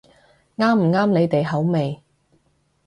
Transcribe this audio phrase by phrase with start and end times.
[0.57, 2.01] 啱唔啱你哋口味